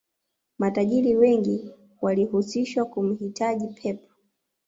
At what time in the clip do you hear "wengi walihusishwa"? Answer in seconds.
1.15-2.85